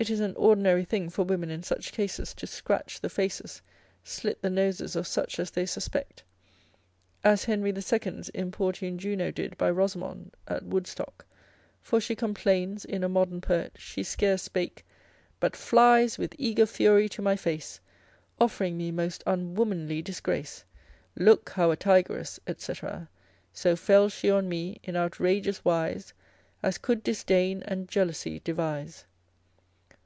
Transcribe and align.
It 0.00 0.10
is 0.10 0.20
an 0.20 0.36
ordinary 0.36 0.84
thing 0.84 1.10
for 1.10 1.24
women 1.24 1.50
in 1.50 1.64
such 1.64 1.90
cases 1.90 2.32
to 2.34 2.46
scratch 2.46 3.00
the 3.00 3.10
faces, 3.10 3.60
slit 4.04 4.40
the 4.40 4.48
noses 4.48 4.94
of 4.94 5.08
such 5.08 5.40
as 5.40 5.50
they 5.50 5.66
suspect; 5.66 6.22
as 7.24 7.42
Henry 7.46 7.72
the 7.72 7.82
Second's 7.82 8.28
importune 8.28 8.96
Juno 8.96 9.32
did 9.32 9.58
by 9.58 9.68
Rosamond 9.72 10.36
at 10.46 10.62
Woodstock; 10.64 11.26
for 11.82 12.00
she 12.00 12.14
complains 12.14 12.84
in 12.84 13.02
a 13.02 13.08
modern 13.08 13.40
poet, 13.40 13.72
she 13.76 14.04
scarce 14.04 14.42
spake, 14.44 14.86
But 15.40 15.56
flies 15.56 16.16
with 16.16 16.36
eager 16.38 16.66
fury 16.66 17.08
to 17.08 17.20
my 17.20 17.34
face, 17.34 17.80
Offering 18.40 18.76
me 18.76 18.92
most 18.92 19.24
unwomanly 19.26 20.00
disgrace. 20.02 20.62
Look 21.16 21.50
how 21.50 21.72
a 21.72 21.76
tigress, 21.76 22.38
&c. 22.58 22.74
So 23.52 23.74
fell 23.74 24.08
she 24.08 24.30
on 24.30 24.48
me 24.48 24.78
in 24.84 24.94
outrageous 24.96 25.64
wise, 25.64 26.12
As 26.62 26.78
could 26.78 27.02
disdain 27.02 27.64
and 27.64 27.88
jealousy 27.88 28.38
devise. 28.38 29.04